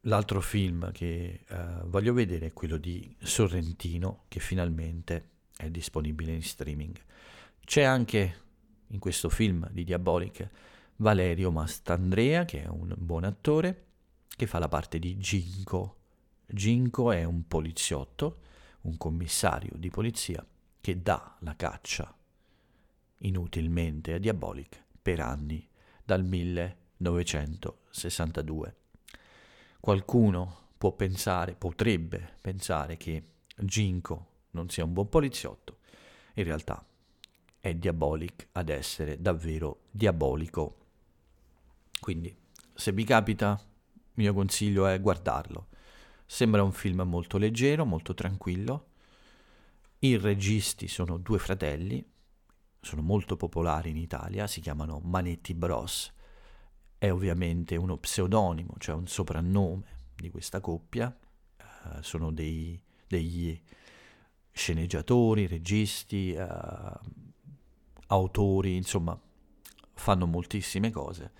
[0.01, 6.41] l'altro film che uh, voglio vedere è quello di Sorrentino, che finalmente è disponibile in
[6.41, 6.97] streaming.
[7.65, 8.35] C'è anche
[8.87, 10.49] in questo film di Diabolic
[10.95, 13.87] Valerio Mastandrea, che è un buon attore,
[14.29, 15.97] che fa la parte di Ginko.
[16.45, 18.39] Ginko è un poliziotto,
[18.81, 20.45] un commissario di polizia
[20.79, 22.15] che dà la caccia
[23.17, 25.67] inutilmente a Diabolic per anni,
[26.01, 28.75] dal 1962.
[29.81, 33.23] Qualcuno può pensare, potrebbe pensare che
[33.57, 35.77] Ginko non sia un buon poliziotto,
[36.33, 36.83] in realtà
[37.59, 40.77] è diabolic ad essere davvero diabolico.
[41.99, 42.33] Quindi,
[42.73, 45.67] se vi capita, il mio consiglio è guardarlo.
[46.25, 48.87] Sembra un film molto leggero, molto tranquillo.
[49.99, 52.05] I registi sono due fratelli,
[52.79, 56.13] sono molto popolari in Italia, si chiamano Manetti Bros.
[56.97, 59.83] È ovviamente uno pseudonimo, cioè un soprannome
[60.15, 61.13] di questa coppia.
[61.57, 63.61] Uh, sono dei, degli
[64.59, 66.47] sceneggiatori, registi, eh,
[68.07, 69.17] autori, insomma,
[69.93, 71.31] fanno moltissime cose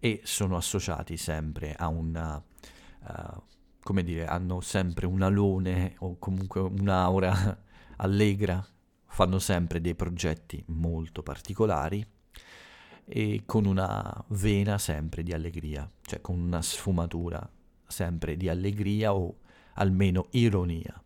[0.00, 3.42] e sono associati sempre a una, uh,
[3.82, 7.62] come dire, hanno sempre un alone o comunque un'aura
[7.98, 8.66] allegra,
[9.06, 12.04] fanno sempre dei progetti molto particolari
[13.04, 17.48] e con una vena sempre di allegria, cioè con una sfumatura
[17.86, 19.38] sempre di allegria o
[19.74, 21.00] almeno ironia.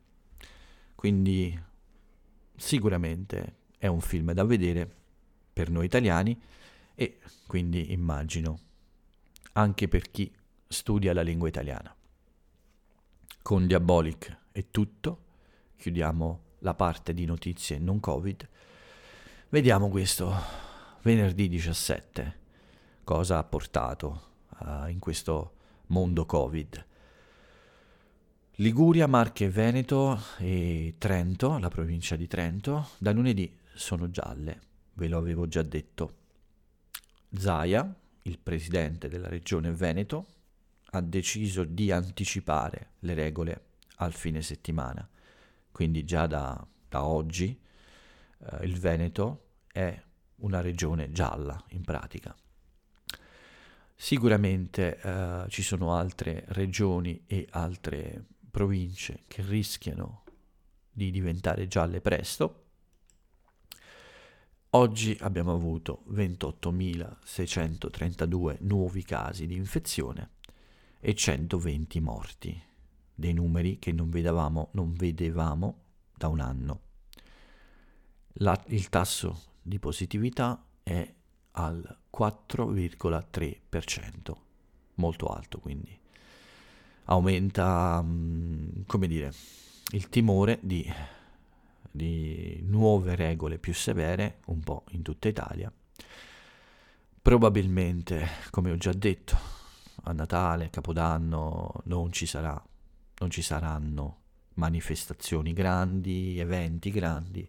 [0.94, 1.66] Quindi
[2.58, 4.90] sicuramente è un film da vedere
[5.52, 6.38] per noi italiani
[6.94, 8.58] e quindi immagino
[9.52, 10.30] anche per chi
[10.66, 11.94] studia la lingua italiana.
[13.40, 15.24] Con Diabolic è tutto,
[15.76, 18.48] chiudiamo la parte di notizie non Covid.
[19.48, 20.32] Vediamo questo
[21.02, 22.46] venerdì 17
[23.04, 24.22] cosa ha portato
[24.58, 25.52] uh, in questo
[25.86, 26.86] mondo Covid.
[28.60, 34.60] Liguria, Marche, Veneto e Trento, la provincia di Trento, da lunedì sono gialle,
[34.94, 36.16] ve lo avevo già detto.
[37.30, 40.26] Zaia, il presidente della regione Veneto,
[40.90, 43.66] ha deciso di anticipare le regole
[43.98, 45.08] al fine settimana.
[45.70, 47.56] quindi già da, da oggi
[48.38, 50.02] eh, il Veneto è
[50.38, 52.34] una regione gialla in pratica.
[53.94, 60.22] Sicuramente eh, ci sono altre regioni e altre province che rischiano
[60.90, 62.62] di diventare gialle presto.
[64.70, 70.30] Oggi abbiamo avuto 28.632 nuovi casi di infezione
[71.00, 72.60] e 120 morti,
[73.14, 75.84] dei numeri che non vedevamo, non vedevamo
[76.14, 76.80] da un anno.
[78.40, 81.14] La, il tasso di positività è
[81.52, 84.36] al 4,3%,
[84.94, 85.98] molto alto quindi.
[87.10, 89.32] Aumenta, mm, come dire,
[89.92, 90.90] il timore di,
[91.90, 95.72] di nuove regole più severe un po' in tutta Italia.
[97.22, 99.36] Probabilmente, come ho già detto,
[100.04, 102.62] a Natale, Capodanno non ci sarà,
[103.20, 104.16] non ci saranno
[104.54, 107.48] manifestazioni grandi, eventi grandi,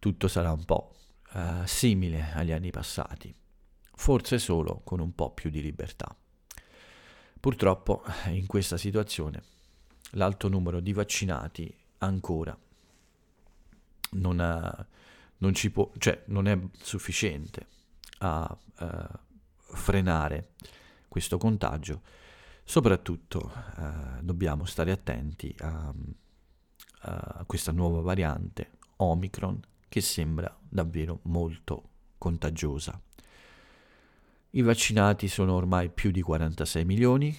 [0.00, 0.94] tutto sarà un po'
[1.34, 3.32] uh, simile agli anni passati,
[3.94, 6.12] forse solo con un po' più di libertà.
[7.40, 9.42] Purtroppo in questa situazione
[10.12, 12.56] l'alto numero di vaccinati ancora
[14.10, 14.86] non, ha,
[15.38, 17.66] non, può, cioè, non è sufficiente
[18.18, 18.86] a uh,
[19.58, 20.50] frenare
[21.08, 22.02] questo contagio.
[22.64, 25.92] Soprattutto uh, dobbiamo stare attenti a,
[27.00, 33.00] a questa nuova variante Omicron che sembra davvero molto contagiosa.
[34.50, 37.36] I vaccinati sono ormai più di 46 milioni,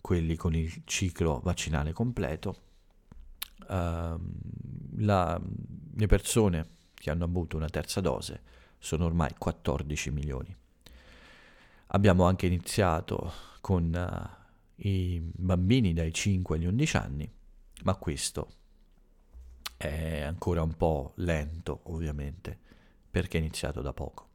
[0.00, 2.62] quelli con il ciclo vaccinale completo.
[3.68, 4.16] Uh,
[4.98, 5.40] la,
[5.94, 8.42] le persone che hanno avuto una terza dose
[8.78, 10.54] sono ormai 14 milioni.
[11.88, 17.32] Abbiamo anche iniziato con uh, i bambini dai 5 agli 11 anni,
[17.82, 18.50] ma questo
[19.76, 22.56] è ancora un po' lento ovviamente
[23.10, 24.25] perché è iniziato da poco.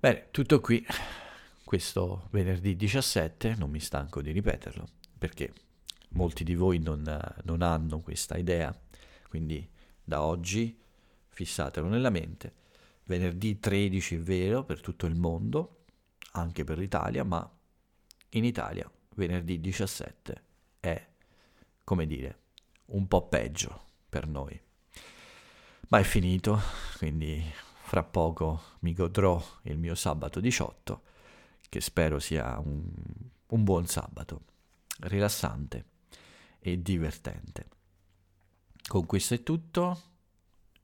[0.00, 0.82] Bene, tutto qui
[1.62, 4.88] questo venerdì 17, non mi stanco di ripeterlo
[5.18, 5.52] perché
[6.12, 7.02] molti di voi non,
[7.42, 8.74] non hanno questa idea,
[9.28, 9.68] quindi
[10.02, 10.80] da oggi
[11.28, 12.54] fissatelo nella mente.
[13.04, 15.84] Venerdì 13 è vero per tutto il mondo,
[16.32, 17.46] anche per l'Italia, ma
[18.30, 20.42] in Italia venerdì 17
[20.80, 21.06] è,
[21.84, 22.38] come dire,
[22.86, 24.58] un po' peggio per noi.
[25.88, 26.58] Ma è finito,
[26.96, 31.02] quindi fra poco mi godrò il mio sabato 18,
[31.68, 32.84] che spero sia un,
[33.48, 34.42] un buon sabato,
[35.00, 35.86] rilassante
[36.60, 37.66] e divertente.
[38.86, 40.02] Con questo è tutto.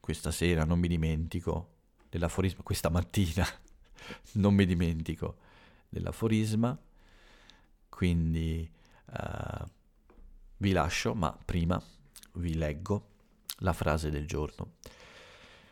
[0.01, 1.75] Questa sera non mi dimentico
[2.09, 3.47] dell'aforisma, questa mattina
[4.35, 5.37] non mi dimentico
[5.89, 6.77] dell'aforisma,
[7.89, 8.69] quindi
[9.13, 9.65] uh,
[10.57, 11.81] vi lascio, ma prima
[12.33, 13.11] vi leggo
[13.59, 14.73] la frase del giorno.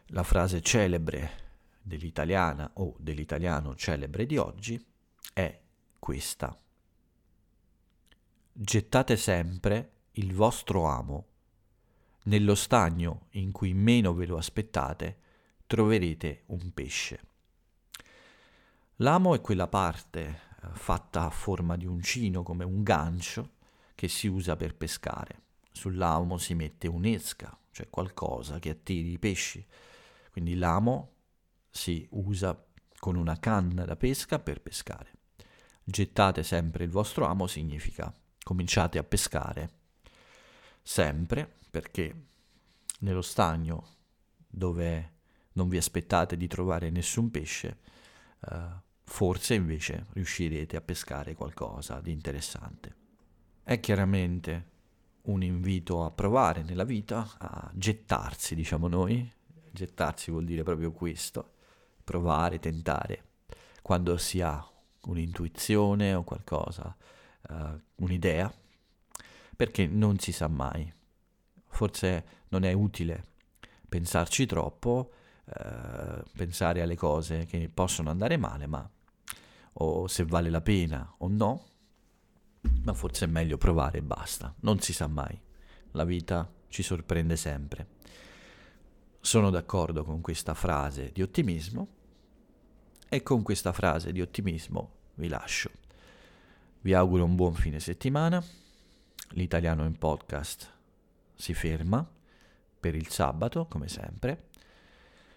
[0.09, 1.43] La frase celebre
[1.81, 4.85] dell'italiana o dell'italiano celebre di oggi
[5.33, 5.61] è
[5.99, 6.57] questa.
[8.53, 11.27] Gettate sempre il vostro amo.
[12.25, 15.19] Nello stagno in cui meno ve lo aspettate
[15.67, 17.21] troverete un pesce.
[18.97, 23.53] L'amo è quella parte eh, fatta a forma di uncino come un gancio
[23.95, 25.43] che si usa per pescare
[25.75, 29.65] sull'amo si mette un'esca, cioè qualcosa che attiri i pesci.
[30.35, 31.13] Quindi l'amo
[31.71, 32.61] si usa
[32.99, 35.13] con una canna da pesca per pescare.
[35.85, 38.13] Gettate sempre il vostro amo significa
[38.43, 39.71] cominciate a pescare
[40.83, 42.27] sempre perché
[42.99, 43.87] nello stagno
[44.49, 45.13] dove
[45.53, 47.79] non vi aspettate di trovare nessun pesce,
[48.41, 48.57] uh,
[49.05, 52.97] forse invece riuscirete a pescare qualcosa di interessante.
[53.63, 54.73] È chiaramente
[55.27, 59.33] un invito a provare nella vita, a gettarsi, diciamo noi.
[59.75, 61.55] Gettarsi vuol dire proprio questo,
[62.05, 63.25] provare, tentare,
[63.83, 64.65] quando si ha
[65.07, 66.97] un'intuizione o qualcosa,
[67.49, 68.53] uh, un'idea,
[69.57, 70.91] perché non si sa mai.
[71.67, 73.25] Forse non è utile
[73.89, 75.13] pensarci troppo,
[75.45, 78.89] uh, pensare alle cose che possono andare male, ma
[79.73, 81.65] o se vale la pena o no,
[82.85, 85.37] ma forse è meglio provare e basta, non si sa mai,
[85.91, 87.89] la vita ci sorprende sempre.
[89.25, 91.89] Sono d'accordo con questa frase di ottimismo
[93.09, 95.71] e con questa frase di ottimismo vi lascio.
[96.83, 98.45] Vi auguro un buon fine settimana,
[99.31, 100.71] l'italiano in podcast
[101.35, 102.07] si ferma
[102.79, 104.51] per il sabato come sempre,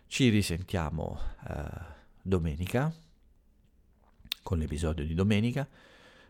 [0.07, 1.17] ci risentiamo
[1.47, 1.69] eh,
[2.21, 2.93] domenica
[4.43, 5.65] con l'episodio di domenica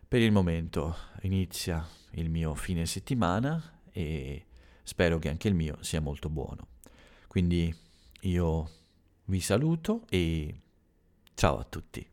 [0.07, 4.45] per il momento inizia il mio fine settimana e
[4.83, 6.75] spero che anche il mio sia molto buono.
[7.37, 7.71] Quindi
[8.21, 8.69] io
[9.25, 10.59] vi saluto e
[11.35, 12.03] ciao a tutti.